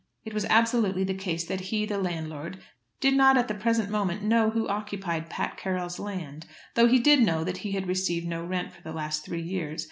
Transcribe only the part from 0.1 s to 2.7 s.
It was absolutely the case that he, the landlord,